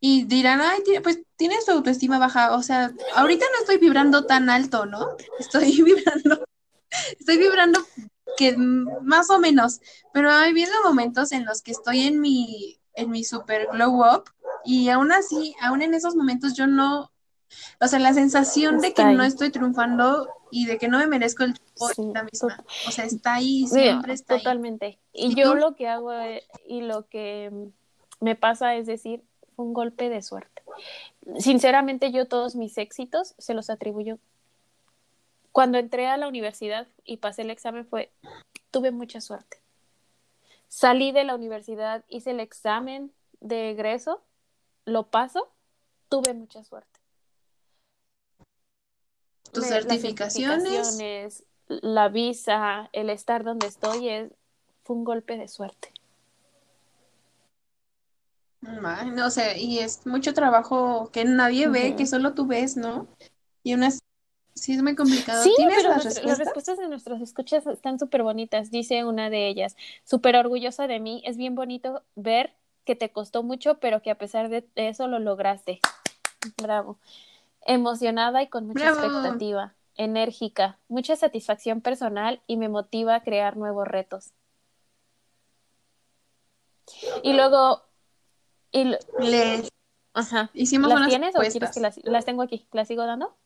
[0.00, 2.56] Y dirán, ay, pues tienes tu autoestima baja.
[2.56, 5.16] O sea, ahorita no estoy vibrando tan alto, ¿no?
[5.38, 6.44] Estoy vibrando,
[7.18, 7.86] estoy vibrando
[8.36, 9.80] que más o menos,
[10.12, 14.24] pero ha habido momentos en los que estoy en mi, en mi super glow up
[14.64, 17.10] y aún así, aún en esos momentos yo no,
[17.80, 21.44] o sea, la sensación de que no estoy triunfando y de que no me merezco
[21.44, 22.64] el triunfo es Sí, la misma.
[22.86, 24.40] O sea, está ahí, siempre está ahí.
[24.40, 24.98] totalmente.
[25.12, 29.22] Y ¿Y yo lo que hago eh, y lo que mm, me pasa es decir,
[29.56, 30.62] fue un golpe de suerte.
[31.38, 34.18] Sinceramente, yo todos mis éxitos se los atribuyo.
[35.52, 38.12] Cuando entré a la universidad y pasé el examen fue,
[38.70, 39.58] tuve mucha suerte.
[40.68, 44.22] Salí de la universidad, hice el examen de egreso,
[44.84, 45.50] lo paso,
[46.08, 46.89] tuve mucha suerte.
[49.52, 50.62] Tus las certificaciones,
[50.96, 54.32] certificaciones, la visa, el estar donde estoy es,
[54.84, 55.92] fue un golpe de suerte.
[58.60, 61.96] no sé, y es mucho trabajo que nadie ve, Ujú.
[61.98, 63.06] que solo tú ves, ¿no?
[63.62, 63.98] Y unas,
[64.54, 65.42] sí es muy complicado.
[65.44, 66.46] Sí, ¿Tienes pero las nuestra- las respuestas?
[66.46, 69.76] respuestas de nuestras escuchas están súper bonitas, dice una de ellas.
[70.04, 74.18] Súper orgullosa de mí, es bien bonito ver que te costó mucho, pero que a
[74.18, 75.80] pesar de eso lo lograste.
[76.62, 76.98] Bravo.
[77.66, 79.00] Emocionada y con mucha Bravo.
[79.00, 84.32] expectativa, enérgica, mucha satisfacción personal y me motiva a crear nuevos retos.
[87.22, 87.82] Y luego,
[88.72, 89.68] y, Les
[90.14, 92.66] ajá, hicimos ¿las tienes o quieres que las, las tengo aquí?
[92.72, 93.36] ¿Las sigo dando?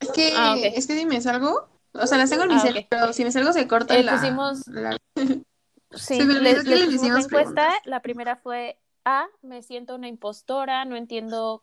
[0.00, 2.86] Es que, Ah, es que si me salgo, o sea, las tengo en mi Ah,
[2.88, 4.96] pero si me salgo se corta Eh, la, pusimos- la-
[5.94, 7.70] Sí, les, les encuesta.
[7.84, 11.62] La primera fue A, me siento una impostora, no entiendo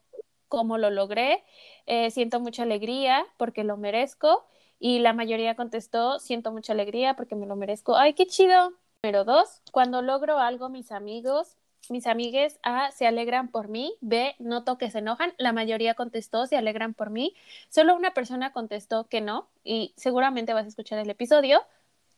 [0.53, 1.43] cómo lo logré,
[1.87, 4.45] eh, siento mucha alegría porque lo merezco.
[4.79, 7.97] Y la mayoría contestó, siento mucha alegría porque me lo merezco.
[7.97, 8.71] ¡Ay, qué chido!
[9.01, 11.57] Número dos, cuando logro algo, mis amigos,
[11.89, 15.33] mis amigues, A, se alegran por mí, B, noto que se enojan.
[15.39, 17.33] La mayoría contestó, se alegran por mí.
[17.69, 21.63] Solo una persona contestó que no, y seguramente vas a escuchar el episodio.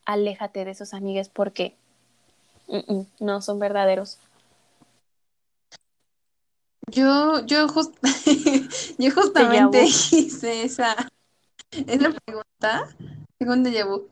[0.04, 1.74] Aléjate de esos amigues porque
[2.68, 4.18] Mm, mm, no son verdaderos.
[6.90, 7.96] Yo, yo, just-
[8.98, 10.94] yo justamente hice esa,
[11.72, 12.96] esa pregunta,
[13.38, 13.64] según.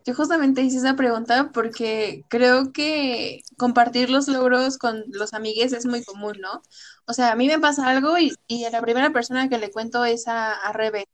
[0.06, 5.86] Yo justamente hice esa pregunta porque creo que compartir los logros con los amigues es
[5.86, 6.62] muy común, ¿no?
[7.06, 9.70] O sea, a mí me pasa algo y, y a la primera persona que le
[9.70, 11.06] cuento es a, a Rebe.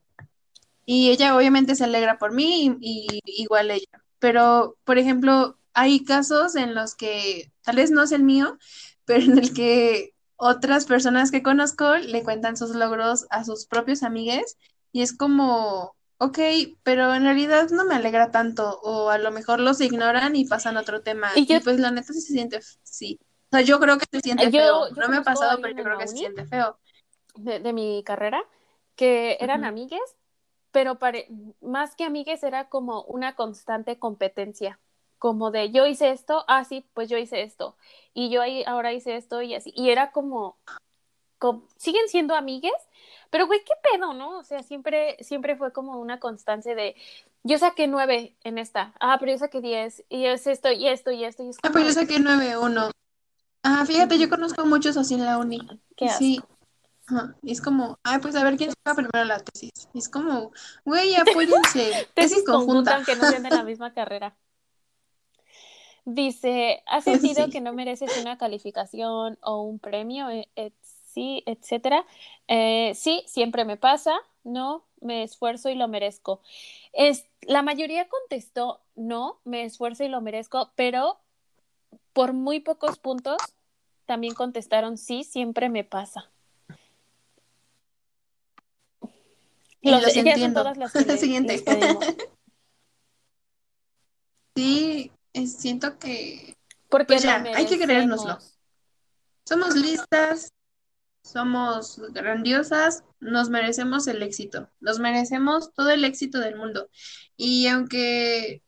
[0.87, 3.87] Y ella obviamente se alegra por mí y, y igual ella.
[4.19, 8.59] Pero, por ejemplo, hay casos en los que, tal vez no es el mío,
[9.05, 14.03] pero en el que otras personas que conozco le cuentan sus logros a sus propios
[14.03, 14.57] amigues
[14.91, 16.39] y es como, ok,
[16.83, 20.77] pero en realidad no me alegra tanto o a lo mejor los ignoran y pasan
[20.79, 21.29] a otro tema.
[21.37, 23.19] Y yo- Y pues la neta sí se siente, sí.
[23.53, 24.89] O sea, yo creo que se siente Yo- feo.
[24.89, 26.79] yo No me ha pasado, pero yo creo que se siente feo.
[27.37, 28.43] de, de mi carrera
[28.97, 29.69] que eran Ujú.
[29.69, 30.17] amigues,
[30.73, 31.29] pero pare-
[31.61, 34.81] más que amigues era como una constante competencia,
[35.21, 37.77] como de yo hice esto, ah, sí, pues yo hice esto,
[38.15, 40.57] y yo ahí ahora hice esto y así, y era como,
[41.39, 42.73] como- siguen siendo amigues,
[43.31, 44.39] pero güey, qué pedo, ¿no?
[44.39, 46.97] O sea, siempre, siempre fue como una constante de
[47.45, 51.13] yo saqué nueve en esta, ah, pero yo saqué diez, y es esto, y esto,
[51.13, 52.91] y esto, y es Ah, pues yo saqué 9-1.
[53.63, 55.61] Ah, fíjate, yo conozco muchos así en la uni.
[55.97, 56.57] qué Y sí, asco.
[57.07, 59.71] ajá, y es como, ay, pues a ver quién saca primero la tesis.
[59.93, 60.51] Y es como,
[60.85, 62.09] güey, apóyense.
[62.15, 62.97] Tesis Tesis conjunta.
[62.97, 64.35] aunque no sean de la misma carrera.
[66.15, 67.51] Dice, ¿has sentido Sí.
[67.51, 70.29] que no mereces una calificación o un premio?
[70.31, 72.05] Eh, sí, etcétera.
[72.49, 74.13] Eh, sí, siempre me pasa.
[74.43, 76.41] No, me esfuerzo y lo merezco.
[76.93, 81.19] Es, la mayoría contestó no, me esfuerzo y lo merezco, pero
[82.13, 83.37] por muy pocos puntos
[84.07, 86.31] también contestaron sí, siempre me pasa.
[89.83, 90.61] Y Los- entiendo.
[90.63, 91.63] todas las que Siguiente.
[91.65, 91.65] les.
[94.57, 96.57] Sí, eh, siento que
[96.89, 98.39] Porque Pues ya, hay que creérnoslo.
[99.45, 100.53] somos listas,
[101.23, 106.89] somos grandiosas, nos merecemos el éxito, nos merecemos todo el éxito del mundo.
[107.37, 108.63] Y aunque,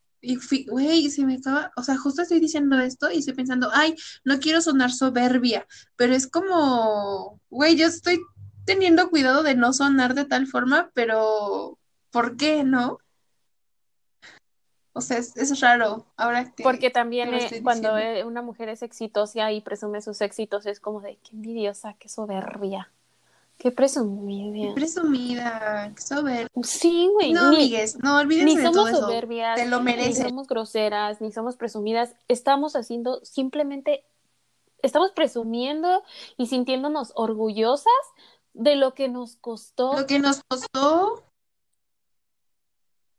[0.67, 4.39] güey, se me acaba, o sea, justo estoy diciendo esto y estoy pensando, ay, no
[4.39, 8.19] quiero sonar soberbia, pero es como, güey, yo estoy
[8.65, 11.77] teniendo cuidado de no sonar de tal forma, pero
[12.11, 12.99] ¿por qué no?
[14.93, 18.69] O sea, es, es raro ahora que, Porque que también eh, cuando eh, una mujer
[18.69, 22.91] es exitosa y presume sus éxitos, es como de qué envidiosa, qué soberbia.
[23.57, 24.73] Qué presumida.
[24.75, 26.47] Presumida, qué soberbia.
[26.63, 27.33] Sí, güey.
[27.33, 28.99] No, ni, amigues, no ni de todo somos eso.
[29.01, 30.27] soberbias, Te lo ni mereces.
[30.27, 32.13] somos groseras, ni somos presumidas.
[32.27, 34.03] Estamos haciendo simplemente,
[34.81, 36.03] estamos presumiendo
[36.37, 37.93] y sintiéndonos orgullosas
[38.53, 39.97] de lo que nos costó.
[39.97, 41.23] Lo que nos costó.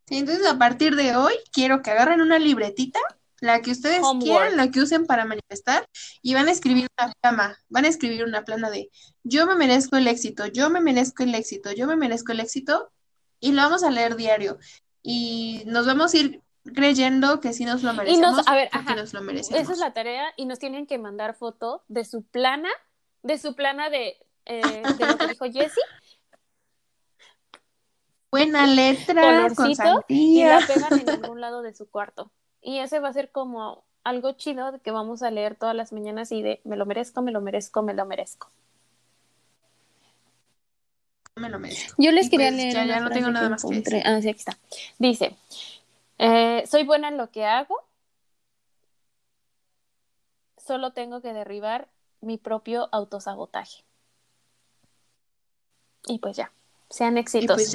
[0.07, 3.01] Sí, entonces a partir de hoy quiero que agarren una libretita,
[3.41, 4.23] la que ustedes Homework.
[4.23, 5.87] quieran, la que usen para manifestar,
[6.23, 8.91] y van a escribir una plana, van a escribir una plana de
[9.23, 12.91] yo me merezco el éxito, yo me merezco el éxito, yo me merezco el éxito,
[13.41, 14.59] y lo vamos a leer diario.
[15.03, 16.41] Y nos vamos a ir
[16.75, 19.61] creyendo que sí nos lo Y merecemos, nos, a ver, porque ajá, nos lo merecemos.
[19.61, 22.71] esa es la tarea y nos tienen que mandar foto de su plana,
[23.23, 25.83] de su plana de, eh, de lo que dijo Jessie
[28.35, 29.71] Buena letra, con
[30.09, 32.33] y la pegan en algún lado de su cuarto.
[32.61, 35.93] Y ese va a ser como algo chido de que vamos a leer todas las
[35.93, 38.51] mañanas y de me lo merezco, me lo merezco, me lo merezco.
[41.37, 41.95] Me lo merezco.
[41.99, 44.03] Yo les Y quería pues, leer ya- no tengo nada más que decir.
[44.05, 44.59] Ah, sí, aquí está.
[44.99, 45.37] Dice,
[46.19, 47.77] eh, soy buena en lo que hago,
[50.57, 51.89] solo tengo que derribar
[52.21, 53.85] mi propio autosabotaje.
[56.07, 56.53] Y pues ya,
[56.91, 57.57] sean exitosos.
[57.57, 57.73] pues ya.